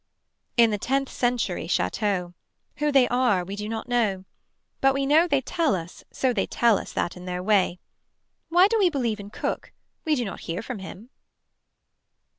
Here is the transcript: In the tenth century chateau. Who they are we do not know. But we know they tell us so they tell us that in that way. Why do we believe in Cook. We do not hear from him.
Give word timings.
In 0.57 0.71
the 0.71 0.79
tenth 0.79 1.09
century 1.11 1.67
chateau. 1.67 2.33
Who 2.77 2.91
they 2.91 3.07
are 3.09 3.45
we 3.45 3.55
do 3.55 3.69
not 3.69 3.87
know. 3.87 4.25
But 4.79 4.95
we 4.95 5.05
know 5.05 5.27
they 5.27 5.41
tell 5.41 5.75
us 5.75 6.03
so 6.11 6.33
they 6.33 6.47
tell 6.47 6.79
us 6.79 6.91
that 6.93 7.15
in 7.15 7.25
that 7.25 7.45
way. 7.45 7.77
Why 8.49 8.67
do 8.67 8.79
we 8.79 8.89
believe 8.89 9.19
in 9.19 9.29
Cook. 9.29 9.71
We 10.03 10.15
do 10.15 10.25
not 10.25 10.39
hear 10.39 10.63
from 10.63 10.79
him. 10.79 11.11